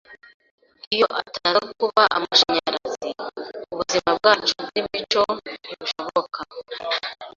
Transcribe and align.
Iyo 0.95 1.07
itaza 1.29 1.65
kuba 1.79 2.03
amashanyarazi, 2.15 3.09
ubuzima 3.71 4.09
bwacu 4.17 4.53
bwimico 4.67 5.21
ntibushoboka. 5.61 6.39